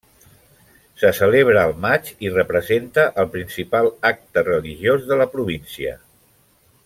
Se 1.01 1.11
celebra 1.17 1.65
al 1.65 1.73
maig 1.83 2.09
i 2.27 2.31
representa 2.37 3.05
el 3.25 3.29
principal 3.37 3.91
acte 4.13 4.45
religiós 4.49 5.07
de 5.13 5.21
la 5.23 5.29
província. 5.37 5.97